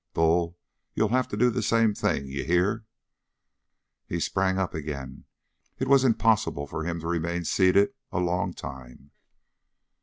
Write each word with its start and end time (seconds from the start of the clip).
Bull, 0.15 0.57
you'll 0.95 1.09
have 1.09 1.27
to 1.27 1.37
do 1.37 1.51
the 1.51 1.61
same 1.61 1.93
thing. 1.93 2.25
You 2.25 2.43
hear?" 2.43 2.85
He 4.07 4.19
sprang 4.19 4.57
up 4.57 4.73
again. 4.73 5.25
It 5.77 5.87
was 5.87 6.03
impossible 6.03 6.65
for 6.65 6.83
him 6.85 6.99
to 7.01 7.07
remain 7.07 7.45
seated 7.45 7.93
a 8.11 8.17
long 8.17 8.55
time. 8.55 9.11